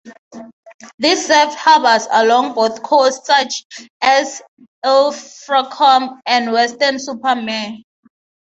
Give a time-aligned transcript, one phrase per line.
[0.97, 3.65] These served harbours along both coasts, such
[4.01, 4.41] as
[4.83, 7.75] Ilfracombe and Weston-super-Mare.